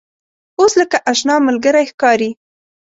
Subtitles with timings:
[0.59, 2.29] اوس لکه آشنا ملګری ښکاري.